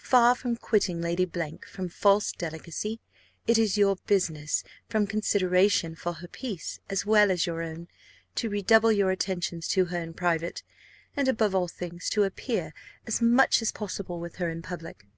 [0.00, 1.30] Far from quitting Lady
[1.68, 2.98] from false delicacy,
[3.46, 7.88] it is your business, from consideration for her peace, as well as your own,
[8.36, 10.62] to redouble your attentions to her in private,
[11.14, 12.72] and, above all things, to appear
[13.06, 15.04] as much as possible with her in public.